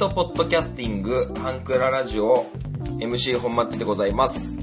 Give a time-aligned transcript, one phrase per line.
[0.00, 2.46] トポッドキャスティングハンクララジオ
[3.00, 4.56] MC 本マッチでございます。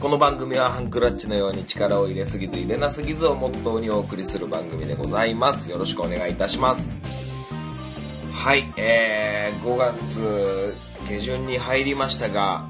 [0.00, 5.70] この番組はハンクラッチのように力を入れすぎず入れなすぎずをモットーにお送りする番組でございます。
[5.70, 7.00] よろしくお願いいたします。
[8.32, 10.74] はいえー、5月
[11.08, 12.66] 下旬に入りましたが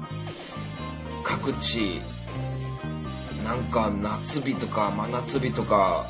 [1.23, 1.99] 各地
[3.43, 6.05] なんか夏日とか真夏日とか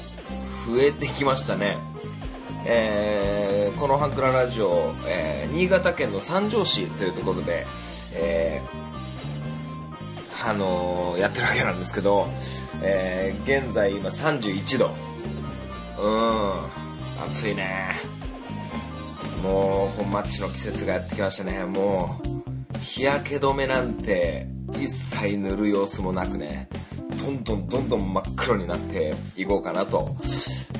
[0.67, 1.77] 増えてきましたね。
[2.65, 7.65] えー、このハンクララジオ、えー、新潟県の三条市というところで、
[8.15, 12.27] えー、あのー、やってるわけなんですけど、
[12.81, 14.89] えー、現在今31度。
[15.99, 17.29] うん。
[17.29, 17.95] 暑いね。
[19.43, 21.65] もう本マッチの季節がやってきましたね。
[21.65, 22.21] も
[22.75, 26.69] う日焼け止めなんて一切塗る様子もなくね。
[27.17, 30.15] どんどんどんどん真っ黒になっていこうかなと、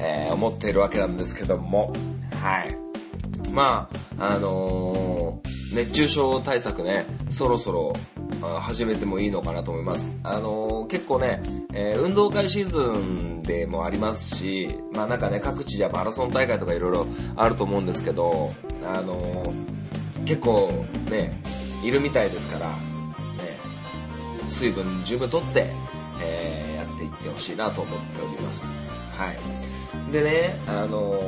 [0.02, 1.94] えー、思っているわけなんですけども
[2.42, 2.76] はい
[3.52, 7.94] まああのー、熱中症対策ねそろそろ
[8.62, 10.10] 始めてもいいのかなと思います。
[10.24, 11.42] あのー、結構ね、
[11.74, 17.06] えー、運動会シーズンでもありますし、まあなんかね、各地じゃマラソン大会とかいろいろ
[17.36, 20.70] あると思うんですけど、あのー、結構
[21.12, 21.32] ね、
[21.84, 22.74] いるみたいですから、ね、
[24.48, 25.70] 水分十分とって、
[26.24, 28.90] え、やっていってほしいなと思っております。
[29.18, 29.69] はい。
[30.12, 31.20] でね、あのー、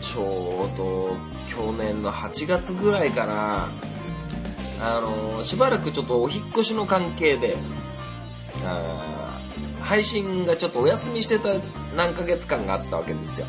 [0.00, 1.16] ちょうど
[1.48, 3.68] 去年の8月ぐらいかな、
[4.80, 7.56] あのー、しばらくちょっとお引越しの関係で、
[8.64, 9.40] あ
[9.80, 11.48] 配信がちょっとお休みしてた
[11.96, 13.46] 何ヶ月間があったわけですよ。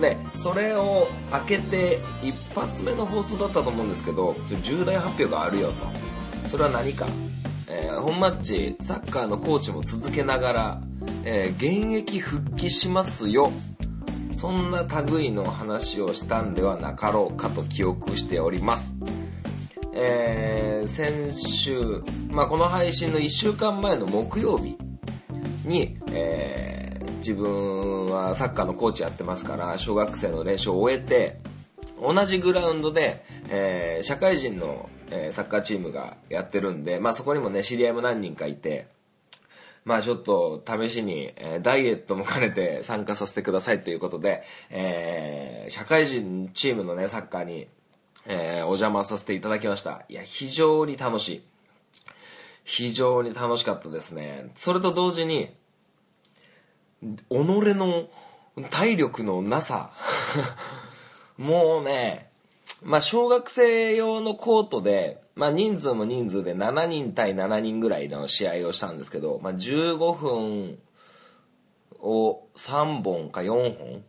[0.00, 6.48] で、それを開けて一発目の放送だったと思うんですけど、重大発表があるよと。
[6.48, 7.06] それは何か
[7.74, 10.80] えー、本マッチサッカーのコーチも続けながら、
[11.24, 13.50] えー、現役復帰しますよ
[14.32, 18.96] そんな類の話をしたんではなかろうかと記憶しております。
[19.94, 22.02] えー、先週、
[22.32, 24.76] まあ、この配信の1週間前の木曜日
[25.64, 31.38] に、えー、自分はサッカーのコーチやってますから小学生の練習を終えて
[32.00, 38.88] 同じグラウンドで、えー、社会人のえ、サッカーチームがやってるんで、まあそこにもね、知り合いも何人かいて、
[39.84, 47.66] まあちょっと試しに、えー、ダイエットも兼ねて参加させてくださいということで、えー、社会人チームのね、サッカーに、
[48.26, 50.04] えー、お邪魔させていただきました。
[50.08, 51.42] いや、非常に楽しい。
[52.64, 54.50] 非常に楽しかったですね。
[54.54, 55.50] それと同時に、
[57.02, 58.08] 己の
[58.70, 59.90] 体力のなさ。
[61.36, 62.30] もうね、
[62.82, 70.78] まあ、小学生用のコートで、まあ、人数も人数で7人対7人ぐらいの試合をしたんですけど、まあ、15分
[72.00, 74.04] を3本か4本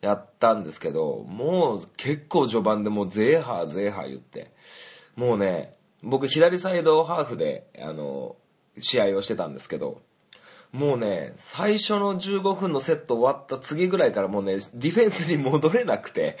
[0.00, 4.52] やったんですけど、もう結構序盤でもうゼーハーゼーハー言って、
[5.14, 8.36] もうね、僕左サイドハーフで、あの、
[8.78, 10.02] 試合をしてたんですけど、
[10.72, 16.36] もうね、最初の15分のセット終わった次ぐらいからもうね、ディフェンスに戻れなくて、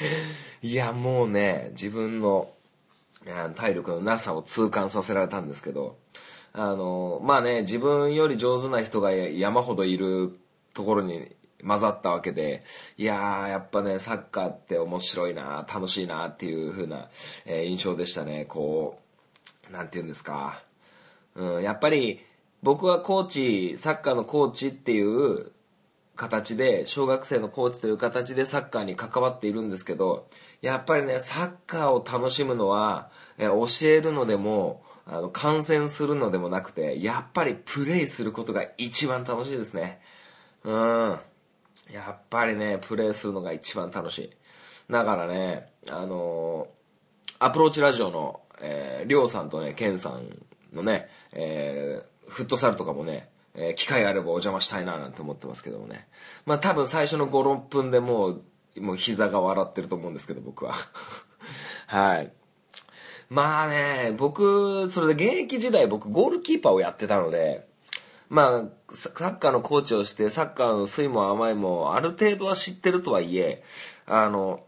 [0.62, 2.50] いや、もうね、自分の
[3.54, 5.96] 体力のなさを痛感させられたんですけど、
[6.52, 10.38] あの、まあね、自分より上手な人が山ほどいる
[10.72, 11.34] ところに
[11.66, 12.62] 混ざったわけで、
[12.96, 17.08] いやー、やっぱね、サッカーって面白いな、楽しいなっていう風な、
[17.44, 18.44] えー、印象でしたね。
[18.46, 18.98] こ
[19.68, 20.62] う、なんて言うんですか。
[21.34, 22.24] うん、やっぱり、
[22.62, 25.52] 僕はコーチ、サッカーのコーチっていう
[26.16, 30.26] 形で、小学生のコーチという形でサッカーに関わっているんですけど、
[30.62, 40.00] やっぱりね、サッカーを楽しむのは、え教えるのでも、あの、観戦するのでもなくて、やっぱりプレイすることが一番楽しいですね。
[40.64, 41.20] うん。
[41.92, 44.30] やっぱりね、プレイするのが一番楽しい。
[44.90, 50.26] だからね、あのー、アプローチラジオの、え、りょうさんとね、ケンさん
[50.72, 56.06] のね、えー、フットサルとかもね、えー、機会あればお邪魔したいななんて思ってますけどもね。
[56.44, 58.42] まあ多分最初の5、6分でもう、
[58.80, 60.74] もう膝が笑ってると思うんですけど、僕は。
[61.88, 62.32] はい。
[63.28, 67.66] まあね、僕、それで現役時代僕ゴールキーパーをやってたので、
[68.28, 73.64] まあ、サッカーのコーチをして、サッカーの酸いも甘いもある程度は知ってるとはいえ、
[74.06, 74.64] あの、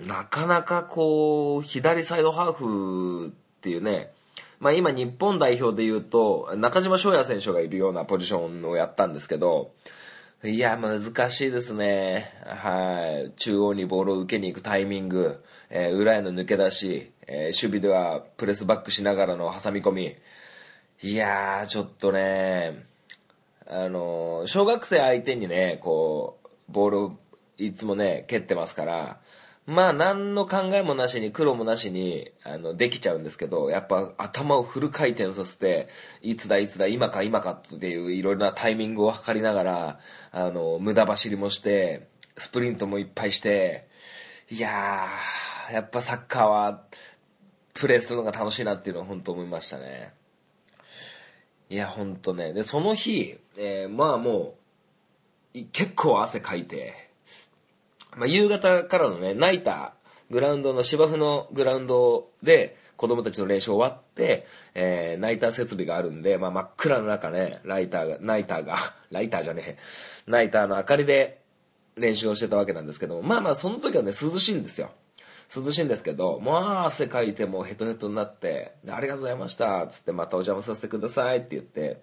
[0.00, 3.30] なかなかこう、左サイドハーフっ
[3.60, 4.12] ていうね、
[4.62, 9.72] まあ今日本代表で言うと、中島翔也選手がいるようなポジションをやったんですけど、
[10.44, 12.32] いや、難しいですね。
[12.46, 13.32] はい。
[13.32, 20.16] 中央にボールを受けに行くタイミング、えー、裏への抜け出し、えー、守備ではプレスバックしながらの挟み込み。
[21.02, 22.86] いやー、ちょっとね、
[23.66, 27.18] あのー、小学生相手にね、こう、ボールを
[27.58, 29.20] いつもね、蹴ってますから、
[29.66, 35.88] まあ何の考えもなしに苦労もなしにあのできちゃうんですけどやっぱ頭をフル回転させて
[36.20, 40.00] いつだいつだ今か今かっていういろいろなタイミングを測りながら
[40.32, 43.86] あの無駄走りもしてスプリントもいっぱいして
[44.50, 46.82] いやーやっぱサッカーは
[47.72, 50.12] プレーするのが楽しいなっていうのは本当思いましたね。
[51.70, 52.52] いや本当ね。
[52.52, 54.56] でその日、えー、まあも
[55.54, 57.01] う結構汗かいて
[58.16, 68.76] まあ、夕方からのね、ナイター、グラウンドの芝生のグラウンドで子供たちの練習終わって、えー、ナイター設備があるんで、まあ、真っ暗の中ね、ライターが、ナイターが、
[69.10, 69.76] ライターじゃねえ、
[70.26, 71.40] ナイターの明かりで
[71.96, 74.90] 練習をしてたわけなんですけども、まあまあその時はね、涼しいんですよ。
[75.54, 82.00] 涼しいんですけど、まあ汗かいてもうヘトヘトになって、ありがとうございました、つってまたお邪魔させてくださいって言って、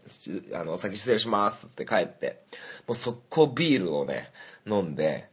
[0.53, 2.41] あの、お先失礼しますって帰って、
[2.85, 4.31] もう速攻ビールをね、
[4.67, 5.29] 飲んで、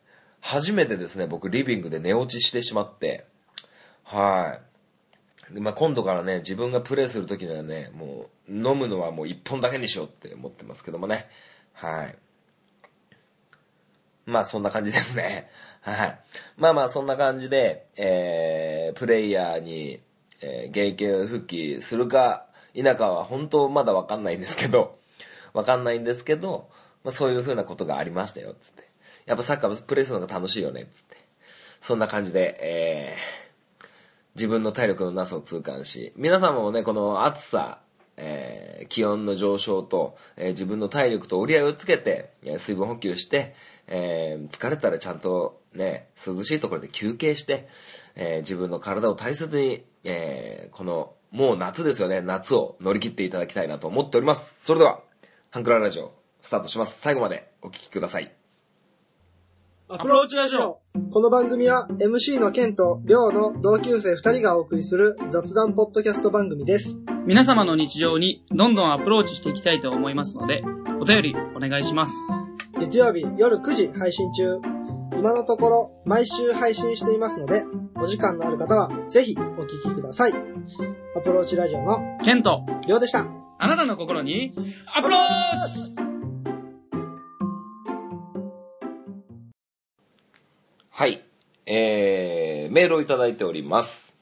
[0.47, 3.27] 初めてですね、僕リビングで寝落ちしてしまって、
[4.05, 4.61] は
[5.51, 5.55] い。
[5.55, 11.29] でまあ、今度からね、自分がプレイする時にはね、もう、飲むのはもう一本だけにしようって思ってますけどもね。
[11.73, 12.15] はい。
[14.25, 15.51] まあ、そんな感じですね。
[15.81, 16.21] はい。
[16.57, 20.01] まあまあ、そんな感じで、えー、プレイヤーに、
[20.43, 24.97] えー、現役復帰するか否かは本当まだわかんないんですけど、
[25.55, 26.69] わかんないんですけど、
[27.03, 28.86] まあ、そういう風なことがありましたよ、つって。
[29.27, 31.17] やっぱサッカープレーするのが楽しいよね、つって。
[31.81, 33.87] そんな感じで、えー、
[34.35, 37.81] 自分の体力のなさを痛感し、皆様もね、この暑さ、
[38.17, 43.55] えー、気温の上昇と、えー、自分の体力と折り合いをつけて、水分補給して、
[43.89, 47.69] えー、疲れたらちゃんとね、涼しいところで休憩して、
[48.15, 54.65] えー自分の体を大切に、えーこの、もう夏ですよね、夏を乗り切っていただきたいなと思っております。
[54.65, 55.01] それでは、
[55.51, 57.01] ハンクララジオ、スタートします。
[57.01, 58.46] 最後までお聴きください。
[59.89, 60.81] アプローチラジオ
[61.13, 66.99] この番組は MC のケンとリョウの同級生二人がお送りする雑談ポッドキャスト番組です。
[67.25, 70.63] 皆様の日常にどんどんアプローチしていきたいと思いますので、
[71.01, 72.15] お便りお願いします。
[72.81, 74.59] 月曜日夜9時配信中。
[75.13, 77.63] 今のところ毎週配信していますので、
[77.95, 80.33] お時間のある方はぜひお聞きください。
[81.17, 83.29] アプローチラジオのケンとリョウでした。
[83.59, 84.53] あなたの心に
[84.95, 86.16] アプローチ
[90.99, 91.23] はい。
[91.67, 94.15] えー、メールをいただいております。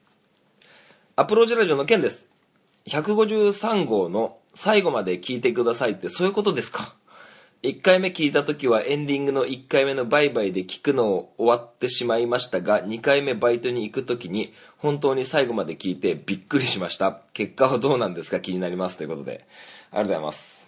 [1.14, 2.28] アプローチラジオの件です。
[2.86, 6.96] 153号の最後まで聞いてくださいってそういうことですか
[7.62, 17.20] ?1 回目聞いた時はエンディングの1回目のバイバイで聞くのを終わってしまいましたが、2回目バイトに行く時に本当に最後まで聞いてびっくりしました。
[17.34, 18.40] 結果はどうなんですか？
[18.40, 19.46] 気になりますということで。
[19.92, 20.63] ありがとうございます。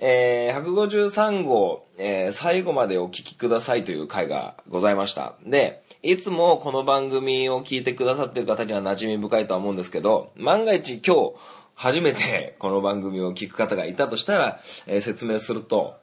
[0.00, 5.34] えー、153号、えー、最後までお聞きくださいという回がございました。
[5.44, 11.34] で、いつもこの番組を聞いてくださってる方には馴染み深いとは思うんですけど、万が一今日
[11.74, 15.96] 初めて この番組を聞く方がいたとしたら、えー、説明すると、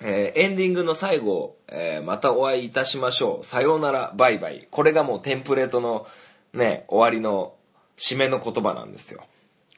[0.00, 3.44] えー、エンディングの最後、えー、またお会いいたしましょう。
[3.44, 4.68] さようなら、バイバイ。
[4.70, 6.06] これがもうテンプレートの
[6.52, 7.54] ね、終わりの
[7.96, 9.24] 締めの言葉なんですよ。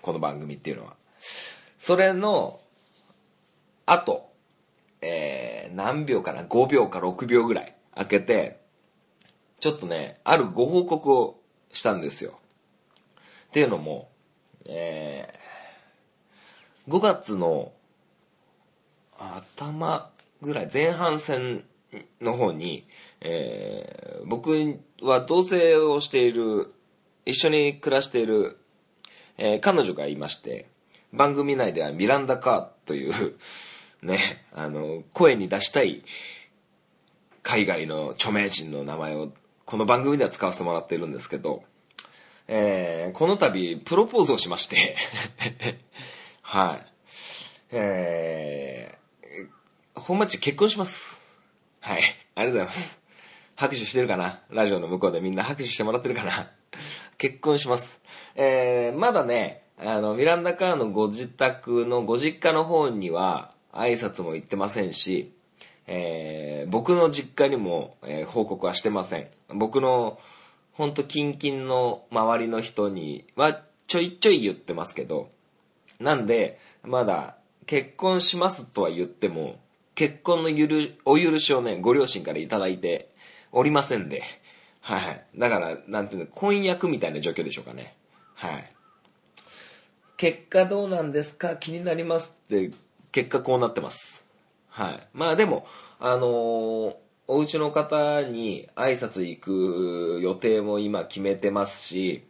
[0.03, 0.95] この番組っていうのは。
[1.79, 2.61] それの、
[3.91, 4.31] あと、
[5.01, 8.61] えー、何秒かな ?5 秒か6秒ぐらい開けて、
[9.61, 11.41] ちょっとね、あるご報告を
[11.73, 12.39] したんですよ。
[13.49, 14.11] っていうのも、
[14.67, 17.73] えー、5月の
[19.19, 20.11] 頭
[20.43, 21.65] ぐらい、前半戦
[22.21, 22.87] の方に、
[23.23, 24.51] えー、僕
[25.01, 26.75] は同棲をしている、
[27.25, 28.59] 一緒に暮らしている、
[29.39, 30.69] えー、彼女がいまして、
[31.15, 33.39] 番組内ではミランダ・カーという
[34.03, 34.19] ね、
[34.55, 36.03] あの、声に出したい
[37.43, 39.33] 海外の著名人の名前を
[39.65, 41.63] この番組では使わせてもらってるんですけど、
[42.47, 44.97] えー、この度プロポーズをしまして
[46.43, 46.87] はい。
[47.73, 51.21] えー、本町結婚します。
[51.81, 51.99] はい。
[51.99, 53.01] ありがとうございます。
[53.57, 54.41] 拍手してるかな？
[54.51, 56.51] ラジオの向こうでみんな拍手してもらってるかな？
[57.19, 58.01] 結婚します。
[58.37, 65.33] えー、まだね、あの、ミランダ・カーのご自宅のご実家の方には、挨拶も行ってませんし、
[65.87, 69.29] えー、僕の実家にも、えー、報告はしてません。
[69.49, 70.19] 僕の、
[70.73, 75.31] ほんと近々の周りの人にはちょいちょい言ってますけど、
[75.99, 79.59] なんで、まだ結婚しますとは言っても、
[79.95, 83.11] 結婚のゆる、お許しをね、ご両親から頂いて
[83.51, 84.23] おりませんで、
[84.81, 85.25] はい。
[85.37, 87.97] だから、なんていうの、婚約みたいな状況でしょうかね。
[88.35, 88.69] はい。
[90.17, 91.57] 結果どうなんですか？
[91.57, 92.71] 気になりますって
[93.13, 94.25] 結果こうなってます。
[94.69, 95.07] はい。
[95.13, 95.67] まあでも、
[95.99, 96.95] あのー、
[97.31, 102.25] お家の方に挨拶行く予定も今決めてますし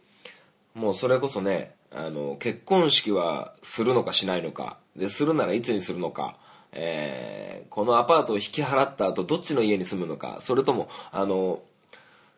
[0.73, 6.35] もうそれこそねあの結婚式はするのかしないのかでするならいつにするのか、
[6.73, 11.61] えーこのアパートを引き払った後どっちの家に住むのかそれともあの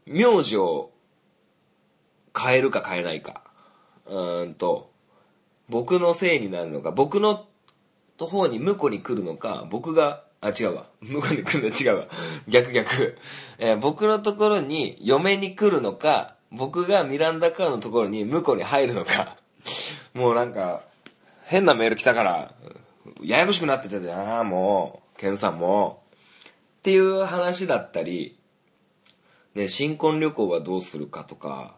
[0.05, 0.91] 名字を
[2.37, 3.41] 変えるか変えないか
[4.05, 4.91] うんと
[5.69, 7.45] 僕のせいになるのか僕の
[8.25, 10.87] 方に婿に来るのか僕があ違うわ。
[11.01, 12.07] 婿に来るの違うわ。
[12.47, 13.17] 逆逆、
[13.59, 19.37] えー僕のところに嫁に来るのか僕がミランダカーのところに婿に入るのか。
[20.13, 20.81] もうなんか
[21.45, 22.53] 変なメール来たから
[23.21, 26.03] ややこしくなってちゃってああもうケンさんも
[26.79, 28.37] っていう話だったり
[29.53, 31.75] ね、新婚旅行はどうするかとか、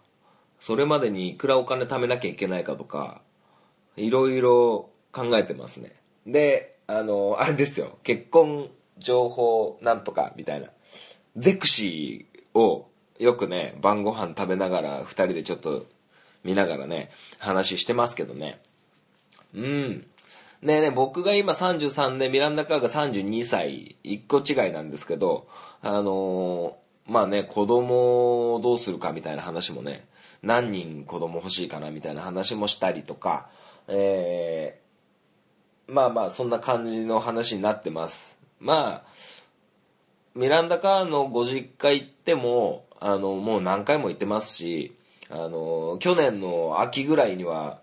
[0.60, 3.22] それまでにいくらお金貯めなきゃいけないかとか、
[3.96, 5.94] いろいろ考えてますね。
[6.26, 10.68] で、あの、あれですよ、結婚情報なんとかみたいな、
[11.38, 12.88] ゼクシーを
[13.20, 15.86] よくね、晩ご飯食べながら、二人でちょっと
[16.44, 18.60] 見ながらね、話してますけどね。
[19.56, 20.06] うん。
[20.64, 25.46] ねえね僕が今33でミランダ・カーが32歳1個違いなんですけど
[25.82, 26.74] あのー
[27.06, 30.06] まあね子供をどうするかみたいな話もね
[30.42, 33.50] 何人子供欲しいかなみたいな話もしたりとか
[33.90, 34.80] え
[35.94, 38.40] まあまあそんな感じの話になってます。
[38.60, 39.04] まあ
[40.34, 44.96] ミランダ・カーのご実家行ってもあのもう何回も行ってますし
[45.30, 47.80] あの去年の秋ぐらいには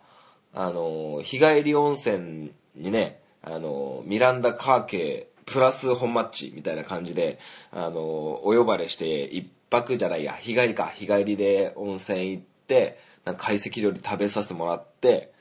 [0.53, 7.39] あの日帰り温泉にねあのミランダ・カー系プラス本マッチみたいな感じで
[7.71, 10.87] あのお呼ばれして一泊じゃないや日帰りか。
[10.87, 15.33] 日帰りで温泉行ってなんか懐石料理食べさせてもらって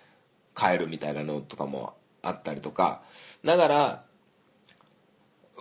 [0.56, 3.02] 帰るみたいなのとかもあったりとか。
[3.44, 4.04] だから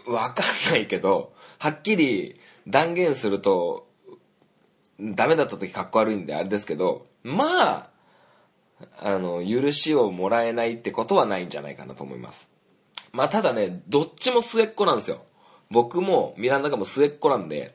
[0.07, 3.87] わかんないけどはっきり断言すると
[5.01, 7.91] ダメだった時かっこ悪いんであれですけどまあ
[9.01, 12.51] あの許しをもらえないってことはないんじゃないかなと思います。
[13.13, 15.23] まあただねどっちも末っ子なんですよ。
[15.71, 17.75] 僕もミランダがも末っ子なんで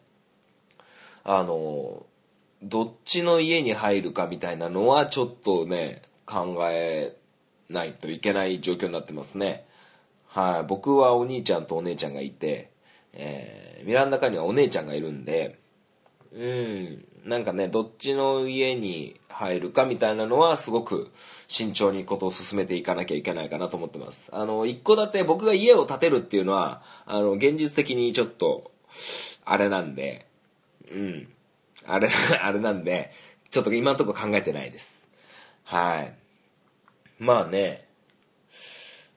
[1.24, 2.06] あの
[2.62, 7.16] どっちの家に入るかみたいなのはちょっとね考え
[7.74, 9.65] ないといけない状況になってますね。
[10.27, 12.72] はい、僕はお兄ちゃんとお姉ちゃんがいて、
[13.13, 15.60] えーミランダカにはお姉ちゃんがいるんで
[16.34, 21.12] うんなんかねどっちの家に入るかみたいなのはすごく
[21.48, 24.30] 慎重にことを進めていかなきゃいけないかなと思ってます。
[24.34, 28.72] あの一戸建て僕が家を建てるっていうのはあの現実的にちょっと
[29.46, 30.27] あれなんで
[30.92, 31.27] うん
[31.86, 32.10] あれ
[32.42, 33.12] あれなんで
[33.50, 35.08] ちょっと今のとこ考えてないです。
[35.63, 36.13] はい。
[37.24, 37.88] まあね。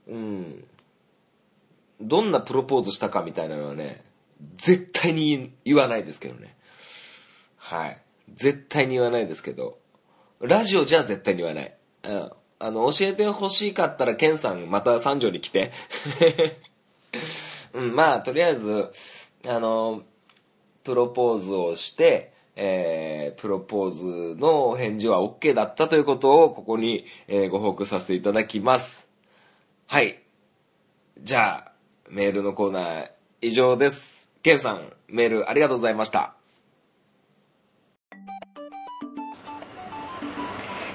[0.06, 0.64] うん。
[2.00, 4.04] どんなプロポーズしたかみたいなのはね
[4.56, 6.54] 絶対に言わないですけどね。
[7.58, 7.98] はい。
[8.32, 9.78] 絶対に言わないですけど。
[10.40, 15.72] ラジオじゃ絶対に言わない、うん、あの教えてほしかったらケンさんまた三条に来て。
[17.74, 17.96] うん。
[17.96, 18.88] まあとりあえず
[19.48, 20.02] あの
[20.84, 29.08] プロポーズをしてえープロポーズの返事は OK だったということをここに、えーご報告させていただきます。
[29.86, 30.20] はい。
[31.20, 31.72] じゃあ
[32.10, 33.10] メールのコーナー
[33.40, 34.32] 以上です。
[34.42, 36.34] ケンさんメールありがとうございました。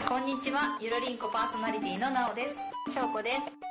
[0.07, 0.77] こんにちは。
[0.81, 2.93] ゆるりんこパーソナリティのなおです。
[2.93, 3.70] しょうこです。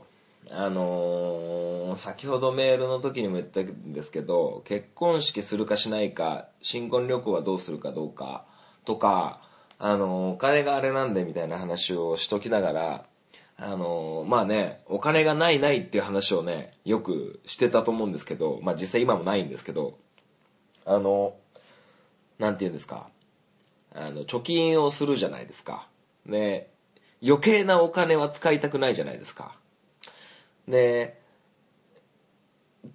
[0.53, 8.45] あのー先ほどメールの時にも言ったんですけど、結婚式するかしないか、新婚旅行はどうするかどうか、
[8.85, 9.41] とか、
[9.77, 13.05] あのーお金があれなんでみたいな話をしときながら、
[13.57, 19.97] あのーまあね、お金がないないっていう話をね、よくしてたと思うんですけど、まあ実際今もないんですけど、
[20.85, 21.33] あの
[22.39, 23.09] なんて言うんですか、
[23.93, 25.87] あの、貯金をするじゃないですか。
[26.25, 26.67] ね、
[27.21, 29.55] 余計なお金は使いたくないじゃないですか。
[30.67, 31.21] で、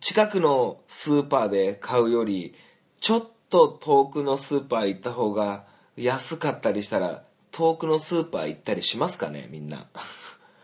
[0.01, 2.55] 近くのスーパーで買うより、
[3.01, 5.65] ちょっと遠くのスーパー行った方が
[5.97, 9.87] 安かったりしたら、遠くのスーパー行ったりしますかね、みんな。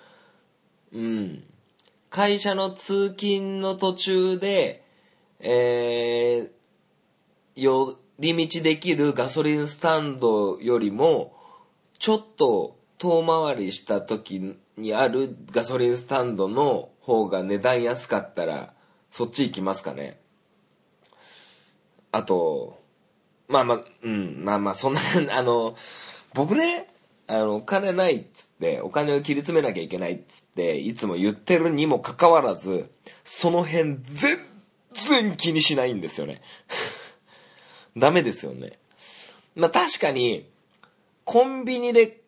[0.93, 1.45] うん。
[2.11, 4.85] 会社の通勤の途中で、
[5.39, 11.35] えー、寄り道できるガソリンスタンドよりも、
[11.99, 18.73] ちょっと遠回りした時にあるガソリンスタンドの方が値段安かったら、
[19.11, 20.21] そっち行きますかね。
[22.13, 22.81] あと、
[23.49, 25.01] まあまあ、うん、まあまあ、そんな、
[25.37, 25.77] あの、
[26.35, 26.89] 僕ね、
[27.27, 32.91] あの、お金ないっつって、お金を切り詰めなきゃいけないっつって、いつも言ってるにもかかわらず、
[33.25, 34.39] その辺全
[34.93, 36.41] 然気にしないんですよね。
[37.97, 38.79] ダメですよね。
[39.55, 40.49] まあ確かに、
[41.25, 42.21] コンビニで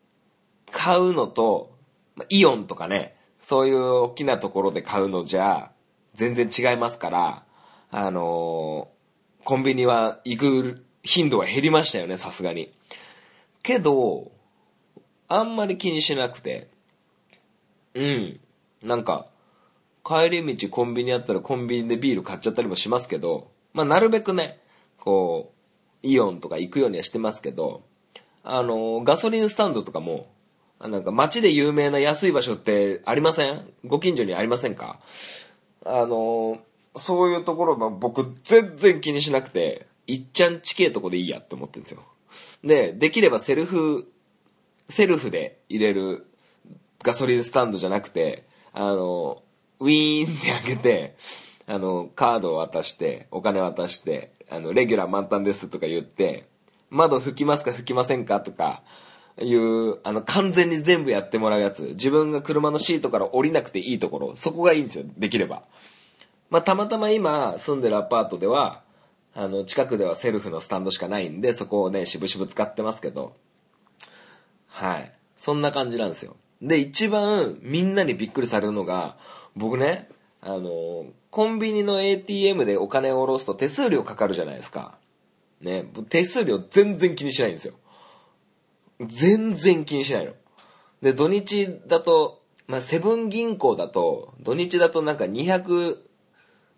[0.71, 1.73] 買うのと、
[2.29, 3.14] イオンとかね、
[3.45, 5.71] そういう大きなところで買うのじゃ、
[6.15, 7.45] 全然違いますから、
[7.91, 8.95] あのー
[9.45, 12.73] コンビニは行く頻度は減りましたよね、さすがに。
[13.63, 14.33] けど、
[15.29, 16.71] あんまり気にしなくて、
[17.93, 18.41] うん。
[18.83, 19.27] なんか、
[20.03, 24.59] 帰り道コンビニあったらコンビニでビール買っちゃったりもしますけど、まあなるべくね、
[24.99, 25.53] こ
[26.03, 27.83] う、イオンとか行くようにはしてますけど、
[28.43, 30.33] あの、ガソリンスタンドとかも、
[30.89, 33.63] なんか街で有名な安い場所ってありません？
[33.87, 35.01] ご近所にありませんか？
[35.85, 36.59] あの、
[36.95, 42.05] そういうところは僕全然気にしなくて、いっちゃんちけえとこでいいやって思ってるんですよ。
[42.63, 44.07] で、できればセルフ、
[44.89, 46.27] セルフで入れる
[47.03, 49.43] ガソリンスタンドじゃなくて、あの、
[49.81, 51.17] ウィーンって開けて、
[51.67, 56.47] あの、カードを渡して、お金渡して、あの、レギュラー満タンですとか言って、
[56.91, 58.83] 窓拭きますか拭きませんかとか、
[59.43, 61.83] いう、あの、完全に全部やってもらうやつ。
[61.91, 64.37] 自分が車のシートから降りなくていいところ。
[64.37, 65.05] そこがいいんですよ。
[65.19, 65.65] できれば。
[66.51, 68.83] まあ、たまたま今住んでるアパートでは、
[69.35, 73.35] あの、近くではセルフのスタンドしかないんで、そこをね、しぶしぶ使ってますけど、
[74.69, 75.13] はい。
[75.37, 76.37] そんな感じなんですよ。
[76.63, 79.17] で、一番みんなにびっくりされるのが、
[79.57, 80.09] 僕ね、
[80.41, 84.99] あの、コンビニの ATM でお金を下ろすと手数料かかるじゃないですか。
[85.61, 87.75] ね、手数料全然気にしないんですよ。
[89.01, 90.33] 全然気にしないの。
[91.03, 95.99] で、土日だと、まあ、セブン銀行だと、土日だとなんか200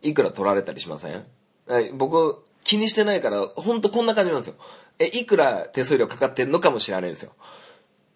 [0.02, 1.24] いくら取られたりしません？
[1.68, 4.55] はい僕、気にしてないから、ほんとこんな感じなんですよ。
[4.98, 7.33] え、いくら手数料かかってんのかも知らないんですよ。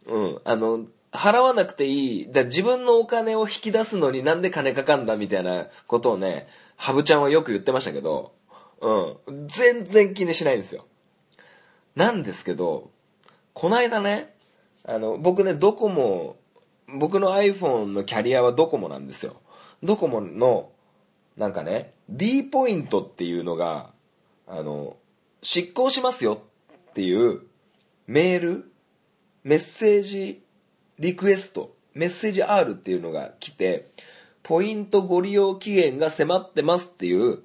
[0.07, 0.41] うん。
[0.45, 2.33] あの、払わなくていい。
[2.33, 8.33] だ自分のお金を引き出すのになんで金かかんだみたいなことをね、ハブちゃんはよく言ってましたけど、
[8.81, 8.93] う
[9.33, 9.47] ん。
[9.47, 10.87] 全然気にしないんですよ。
[11.95, 12.91] なんですけど、
[13.55, 14.35] こないだね、
[14.85, 16.37] あの、僕ね、ドコモ、
[16.89, 19.37] 僕の iPhone のキャリアはドコモなんですよ。
[19.83, 20.71] ドコモの、
[21.37, 23.91] なんかね、D ポイントっていうのが、
[24.47, 24.97] あの、
[25.43, 26.43] 失効しますよ
[26.91, 27.43] っていう
[28.07, 28.73] メール、
[29.45, 30.43] メッセージ
[30.99, 33.89] リクエスト、メッセージ R っていうのが来て、
[34.43, 37.39] ポイントご利用期限が迫ってますっていう、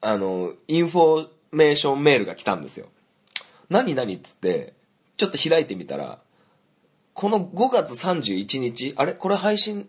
[0.00, 2.86] あの、インフォメーションメールが来たんですよ。
[3.74, 4.72] 何何っつって、
[5.16, 6.20] ちょっと開いてみたら、
[7.12, 9.14] この5月31日、あれ？
[9.14, 9.88] これ配信、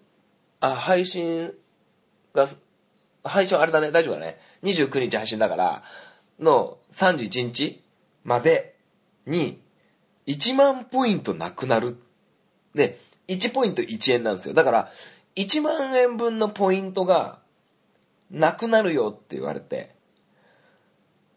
[0.59, 1.53] あ、配信
[2.33, 2.47] が、
[3.23, 4.39] 配信あれだね、大丈夫だね。
[4.63, 5.83] 29日配信だから、
[6.39, 7.83] の31日
[8.23, 8.75] まで
[9.27, 9.61] に、
[10.25, 11.95] 1万ポイントなくなる。
[12.73, 14.55] で、1ポイント1円なんですよ。
[14.55, 14.91] だから、
[15.35, 17.37] 1万円分のポイントが、
[18.31, 19.93] なくなるよって言われて、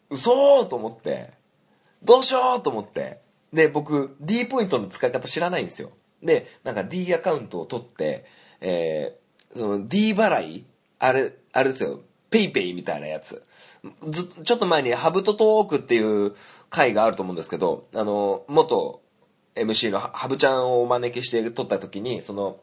[0.08, 1.36] 嘘ーと思って、
[2.02, 3.20] どうしようと思って。
[3.52, 5.90] で、僕、D ポイントの使い方知らないんですよ。
[6.22, 8.26] で、なんか D アカウントを取って、
[8.60, 10.66] えー、その D 払い
[10.98, 12.00] あれ、あれですよ。
[12.30, 13.42] ペイペイみたいなやつ。
[14.08, 16.34] ず、ちょっと前にハブトトークっていう
[16.68, 19.00] 回があると思うんですけど、あの、元
[19.54, 22.60] MC のハブちゃんをお招きして撮った時に、その、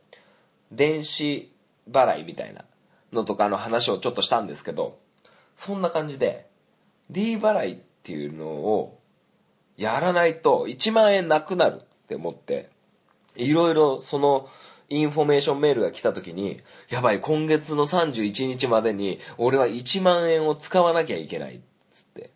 [0.71, 1.52] 電子
[1.89, 2.65] 払いみたいな
[3.13, 5.00] のとかの話をちょっとしたんですけど、
[5.56, 6.48] そんな感じで、
[7.10, 9.00] D 払いっていうのを
[9.78, 12.70] やらないと1万円なくなるって思って、
[13.36, 14.50] いろいろその
[14.90, 21.60] インフォメーションメールが来た時に、やばい、今月の31日までに俺は1万円を使わなきゃいけないっ
[21.92, 22.30] つって。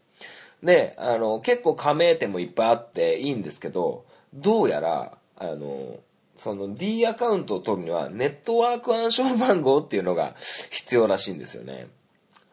[0.63, 5.99] で、あの、結構加盟店もいっぱいあっていいんですけど、どうやら、あの、
[6.35, 10.35] その D アカウントを取るにはネットワーク暗証番号っていうのが
[10.71, 11.87] 必要らしいんですよね。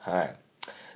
[0.00, 0.36] はい。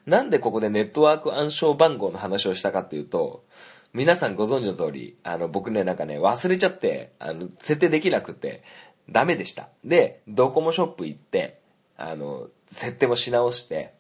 [0.07, 3.44] なんでここでネットワーク暗証番号の話をしたかっていうと、
[3.92, 8.62] 皆さんご存知の通り、あの、僕ね、なんかね、忘れちゃって、あの、設定できなくて、
[9.11, 9.68] ダメでした。
[9.85, 11.59] で、ドコモショップ行って、
[11.96, 13.92] あの、設定もし直して、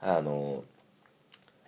[0.00, 0.62] あの、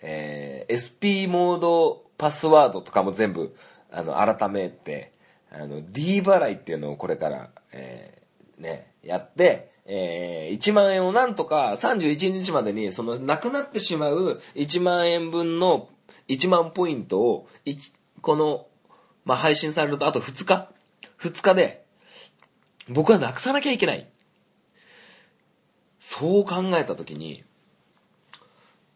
[0.03, 3.57] えー SP モードパスワードとかも全部、
[3.91, 5.13] あの、改めて、
[5.51, 15.89] あの、D 払いっていうのをこれから、えーね、やって、えー1万円をなんとか31日までに、その、なくなってしまう1万円分の
[16.29, 17.49] 1万ポイントを、
[18.21, 18.67] この、
[19.25, 20.71] まあ、配信されるとあと2日
[21.19, 21.85] ?2 日で、
[22.89, 24.09] 僕はなくさなきゃいけない。
[25.99, 27.45] そう考えたときに、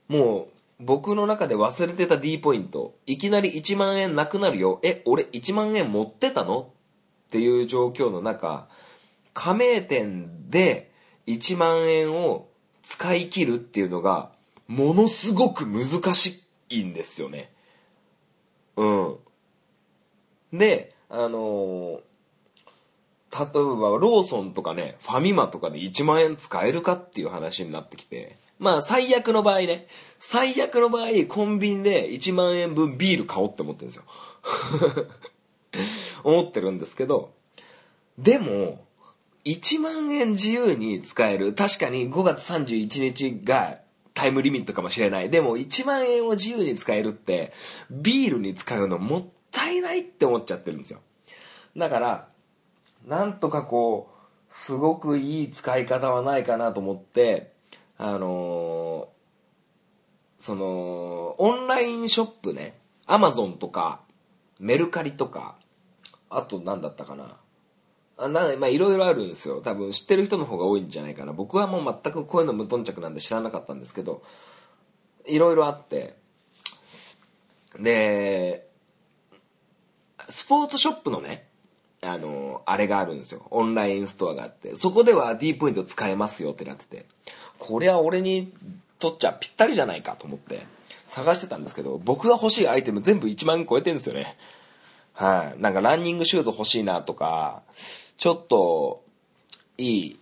[0.08, 0.52] もう、
[0.84, 4.80] 僕の中で忘れてた D ポイント、いきなり1万円なくなるよ。
[4.82, 6.72] え、俺1万円持ってたの？
[7.28, 8.68] っていう状況の中、
[9.32, 10.92] 加盟店で
[11.26, 12.48] 1万円を
[12.82, 14.32] 使い切るっていうのが、
[14.66, 16.44] ものすごく難し
[16.80, 17.50] いんですよね。
[18.76, 19.16] うん。
[20.52, 22.00] で、あのー
[23.32, 23.60] 例えば
[23.96, 29.86] ローソンとかね、ファミマとかで1万円使えるかっていう話になってきて、まあ最悪の場合ね、
[30.18, 34.04] 最悪の場合コンビニで1万円分ビール買おうって思ってるんですよ。
[36.24, 37.32] 思ってるんですけど、
[38.18, 38.84] でも、
[39.46, 41.54] 1万円自由に使える。
[41.54, 43.78] 確かに5月31日が
[44.14, 45.30] タイムリミットかもしれない。
[45.30, 47.52] でも1万円を自由に使えるって、
[47.90, 51.00] ビールに使うのもったいないって思っちゃってるんですよ。
[51.76, 52.28] だから、
[53.06, 57.52] なんとかこう、すごくいい使い方はないかなと思って、
[57.96, 59.22] あのー
[60.42, 64.00] その、オンラインショップね、アマゾンとか、
[64.58, 65.54] メルカリとか、
[66.28, 67.36] あと何だったかな。
[68.18, 69.60] あなまいろいろあるんですよ。
[69.60, 71.32] 多分知ってる人の方が多いんじゃないかな。
[71.32, 74.22] 僕はもう全くこういうの無頓着なんで知らなかったんですけど、
[75.26, 76.16] いろいろあって、
[77.78, 78.68] で、
[80.28, 81.48] スポーツショップのね、
[82.02, 83.46] あの、あれがあるんですよ。
[83.50, 87.06] オンラインストアがあって、そこでは D ポイント使えますよってなってて、
[87.58, 88.52] これは俺に
[88.98, 90.66] とっちゃぴったりじゃないかと思って
[91.06, 94.36] 探してたんですけど、僕が欲しいアイテム全部1万超えてるんですよね。
[95.14, 97.62] はい、なんかランニングシューズ欲しいなとか、
[98.16, 99.04] ちょっと
[99.78, 100.20] いい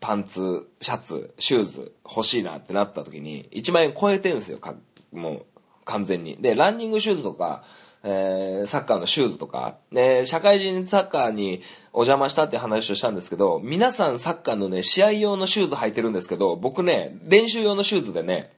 [0.00, 4.58] パンツ、シャツ、シューズ欲しいなってなった時に1万円超えてるんですよ。
[4.58, 4.74] か
[5.12, 5.46] もう
[5.84, 6.36] 完全に。
[6.40, 7.64] で、ランニングシューズとか、
[8.04, 18.52] えーサッカーのシューズとか、ね、社会人サッカーにお邪魔したって話をしたんですけど、皆さんサッカーのね、試合用のシューズ履いてるんですけど、僕ね、練習用のシューズでね、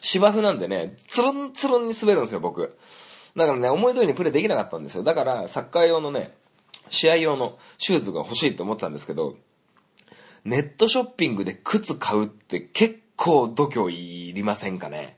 [0.00, 2.76] 芝生なんでね、つるんつるんに滑るんですよ、僕。
[3.36, 5.02] だからね、思い通りにプレーできなかったんですよ。
[5.02, 6.32] だから、サッカー用のね、
[6.88, 9.36] 試合用のシューズが欲しいと思ったんですけど、
[10.44, 15.16] ネットショッピングで靴買うって結構度胸いりませんかね。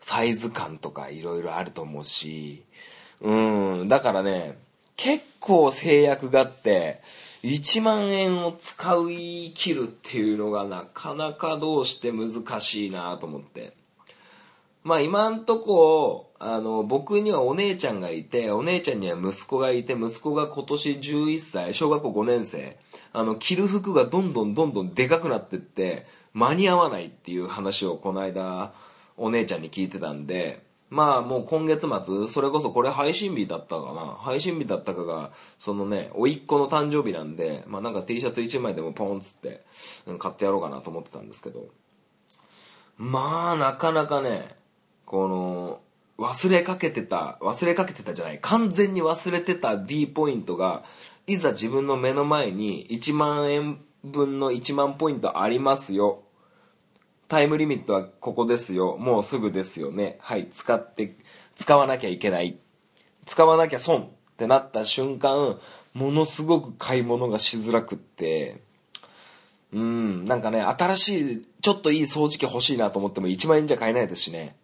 [0.00, 2.64] サイズ感とかいろいろあると思うし、
[3.20, 4.58] うん、だからね、
[4.96, 7.00] 結構制約があって、
[7.44, 13.72] 1万円を使い切るっていうのがなかなかどうして難しいなと思って。
[14.84, 22.76] まあ今んとこ、あの、僕にはお姉ちゃんがいて、お姉ちゃんには息子がいて、息子が今年11歳、小学校5年生。
[23.12, 28.72] あの、着る服がどんどんどんどんでかくなってって、間に合わないっていう話をこの間、
[29.16, 39.62] お姉ちゃんに聞いてたんで、まあもう今月末、それこそこれ配信日だったかな配信日だったかが、そのね、甥っ子の誕生日なんで、まあなんか T シャツ1枚でもポンつって、
[40.18, 41.66] 買ってやろうかなと思ってたんですけど、
[42.98, 44.61] まあなかなかね、
[45.12, 45.82] この、
[46.16, 50.84] 忘れかけてた、忘れかけてたじゃない、完全に忘れてた D ポイントが、
[51.26, 56.22] いざ自分の目の前に1万円分の1万ポイントありますよ。
[57.28, 58.96] タイムリミットはここですよ。
[58.96, 60.16] もうすぐですよね。
[60.20, 61.14] はい、使って、
[61.56, 62.56] 使わなきゃいけない。
[63.26, 65.60] 使わなきゃ損ってなった瞬間、
[65.92, 68.62] ものすごく買い物がしづらくって、
[69.74, 74.56] うん、なんかね、新しい、ちょっといい掃除機欲しいなと思っても1万円じゃ買えないですしね。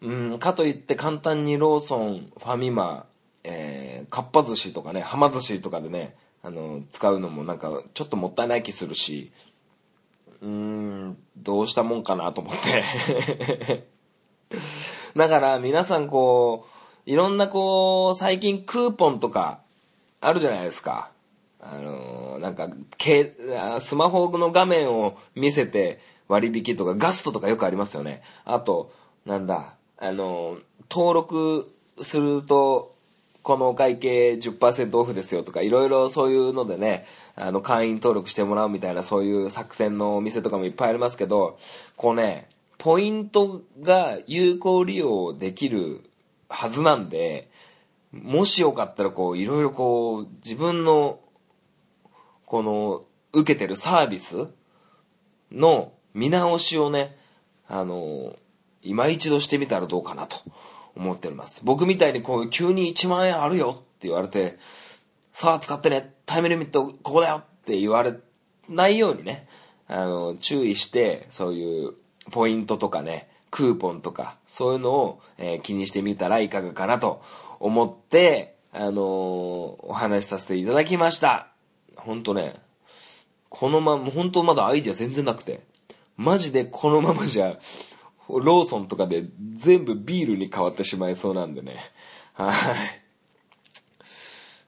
[0.00, 3.06] うん、かといって簡単にローソン、ファミマ、
[3.44, 9.32] えー、かっぱ寿司とかね、はま寿司とかでね、あの、使うのもなんかちょっともったいない気するし、
[10.40, 13.88] うん、どうしたもんかなと思って。
[15.16, 16.66] だから皆さんこ
[17.06, 19.60] う、いろんなこう、最近クーポンとか
[20.20, 21.10] あるじゃないですか。
[21.60, 23.32] あのーなんか、け
[23.80, 28.22] スマホの画面を見せて割引とか、ガストとかよくありますよね。
[28.44, 28.92] あと、
[29.26, 30.58] なんだ、あの
[30.90, 32.94] 登録すると、
[33.42, 41.58] このお会計10%オフですよとか、いろいろそういうのでね、あの、会員登録してもらうみたいな、そういう作戦のお店とかもいっぱいありますけど、
[41.96, 46.02] こうね、ポイントが有効利用できる
[46.48, 47.50] はずなんで、
[48.12, 51.18] もしよかったらこう、いろいろこう、自分の、
[52.46, 54.48] この、受けてるサービス
[55.52, 57.16] の見直しをね、
[57.66, 58.36] あの、
[58.82, 60.36] 今一度してみたらどうかなと
[60.96, 61.62] 思っております。
[61.64, 64.58] 僕みたいにこう、急に1万円あるよって言われて、
[65.32, 68.14] さあ使ってね、タイムリミットここだよって言われ
[68.68, 69.46] ないようにね、
[69.86, 71.94] あの、注意して、そういう
[72.30, 77.22] ポイントとかね、クーポンとか、そういうのを、えー気にしてみたらいかがかなと
[77.60, 81.48] 思って、あのーお話しさせていただきました。
[81.96, 82.56] ほんとね、
[83.48, 85.62] このまま、本当まだアイディア全然なくて、
[86.16, 87.56] マジでこのままじゃ、
[88.28, 89.24] ローソンとかで
[89.56, 91.76] 全部ビールに変わってしまいそうなんでね。
[92.34, 92.54] はい。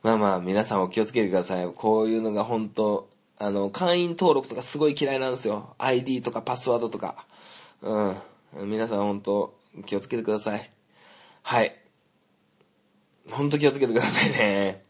[0.02, 1.68] まあまあ、皆さんお気をつけてください。
[1.74, 5.74] こういうのが本当あの、会員登録とかすごい嫌いなんですよ。
[5.78, 7.26] ID とかパスワードとか。
[7.82, 8.16] うん。
[8.68, 9.54] 皆さん本当
[9.86, 10.70] 気をつけてください。
[11.42, 11.76] はい。
[13.30, 14.89] 本当気をつけてくださいね。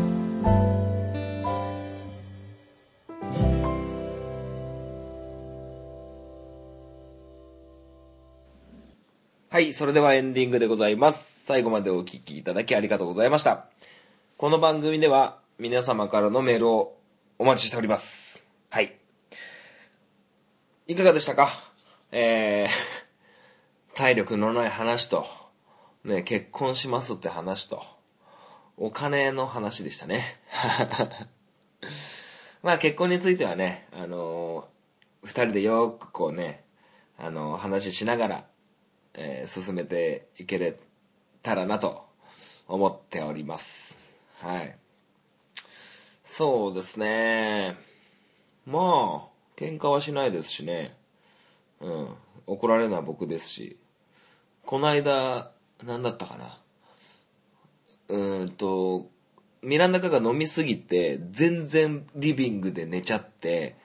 [9.61, 11.45] い、それではエンディングでございます。
[11.45, 13.67] 最後までお聞きいただきありがとうございました。
[14.37, 16.97] この番組では皆様からのメールを
[17.37, 18.43] お待ちしております。
[18.69, 18.97] はい。
[20.87, 21.49] いかがでしたか？
[22.11, 22.69] えー、
[23.95, 25.25] 体力のない話と、
[26.03, 27.83] ね、結婚しますって話と、
[28.77, 30.41] お金の話でしたね。
[32.63, 34.71] まあ結婚についてはね、あのー
[35.23, 36.63] 二人でよくこうね、
[37.19, 38.45] あのー話ししながら、
[39.15, 40.77] えー進めていけれ
[41.43, 42.05] たらなと
[42.67, 43.99] 思っております。
[44.39, 44.75] はい。
[46.23, 47.75] そうですね。
[48.65, 50.95] まあ、喧嘩はしないですしね。
[51.81, 52.07] うん。
[52.47, 53.77] 怒られるのは僕ですし。
[54.65, 55.51] この間、
[55.83, 56.57] 何だったかな。
[58.07, 59.09] うーんと、
[59.61, 63.75] ミランダカが飲みすぎて、全然リビングで寝ちゃって、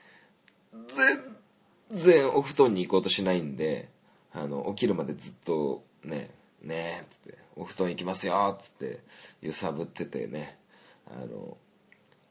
[1.90, 3.88] 全然お布団に行こうとしないんで、
[4.36, 6.30] あの、起きるまでずっとね、
[6.62, 9.00] ねえ、つって、お布団行きますよ、っつって、
[9.40, 10.58] 揺さぶっててね、
[11.06, 11.56] あの、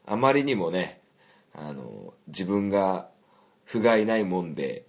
[0.05, 1.01] あまりにもね、
[1.53, 3.09] あの、自分が
[3.63, 4.85] 不甲斐ないもんで、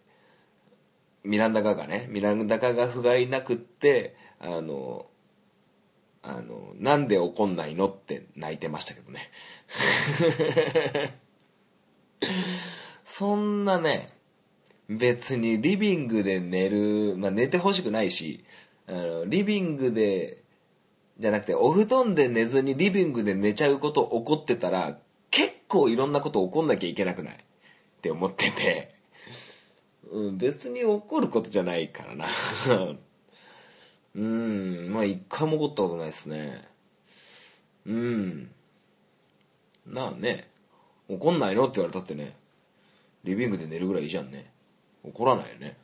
[1.25, 5.07] ミランダカがね、ミランダカが不甲斐なくって、あの、
[6.23, 9.31] あの、なんで怒んないのって泣いてましたけどね。
[13.05, 14.16] そんなね、
[14.89, 18.45] 別にリビングで寝る、まあ寝てほしくないし、
[18.87, 20.43] あの、リビングで、
[21.19, 24.99] じゃなくて、お布団で寝ずにリビングで寝ちゃうこと起こってたら、
[25.31, 27.35] 結構いろんなこと起こんなきゃいけなくない？
[27.35, 27.39] っ
[28.01, 28.95] て思ってて、
[30.11, 32.27] うん、別に起こることじゃないからな。
[34.15, 36.63] うん、まあ一回も起こったことないですね。
[37.87, 38.51] うん。
[39.87, 40.49] なあね、
[41.09, 41.65] 怒んないの？
[41.65, 42.37] って言われたってね、
[43.25, 44.53] リビングで寝るぐらいいいじゃんね。
[45.07, 45.77] 怒らないよね。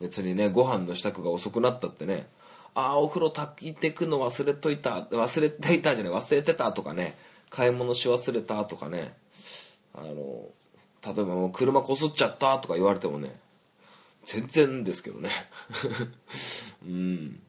[0.00, 2.26] 別にね、ご飯の支度が遅くなったってね、
[2.74, 7.16] ああ、お風呂炊いてくの忘れといた、忘れていたじゃない、忘れてたとかね、
[7.50, 9.14] 買い物し忘れたとかね、
[9.94, 10.48] あの、
[11.04, 13.34] 例えばもう車こすっちゃったとか言われてもね、
[14.24, 15.30] 全然ですけどね。
[16.84, 17.42] うん。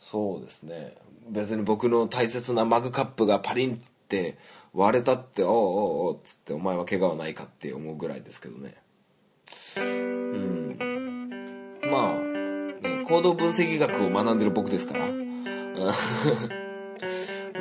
[0.00, 0.96] そうですね。
[1.28, 4.36] 別に僕の大切なマグカップがパリンって
[4.72, 8.74] 割れたって、おうおうおうっつってお前は怪我はないかって思うぐらいですけどね。
[11.94, 12.14] まあ、
[12.82, 15.06] ね、行動分析学を学んでる僕ですから。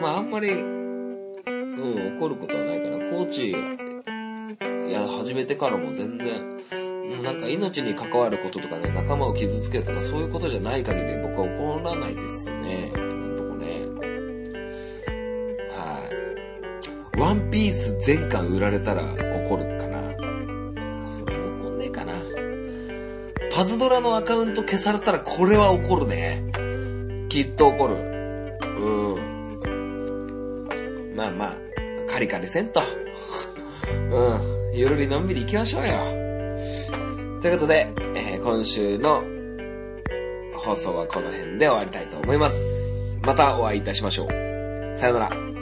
[0.02, 2.98] まああんまり、うん、怒ることはないかな。
[3.12, 3.54] コーチ、い
[4.92, 6.58] や、始めてからも全然、
[7.20, 12.92] うなんか命に関わることとかね、仲間を傷つけるとかそういうことじゃない限り僕は怒らないですね。
[12.96, 13.84] 今んとこね。
[15.70, 16.00] は
[17.16, 17.20] い。
[17.20, 19.04] ワンピース全巻売られたら
[23.56, 26.44] パズドラのアカウント消されたらこれは怒るね。
[27.30, 27.96] きっと怒る。
[27.96, 31.16] うん。
[31.16, 31.56] まあまあ、
[32.10, 32.82] カリカリせんと。
[34.12, 34.74] うん。
[34.74, 35.94] ゆるりのんびり行きましょうよ。
[37.42, 39.24] ということで、えー今週の
[40.58, 43.20] 放送はこの辺で終わりたいと思います。
[43.22, 44.30] またお会いいたしましょう。
[44.98, 45.53] さよなら。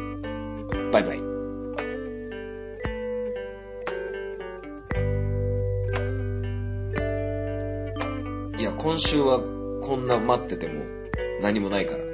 [8.62, 9.39] いや、今週は
[9.82, 10.84] こんな待ってても
[11.41, 12.11] 何もないから。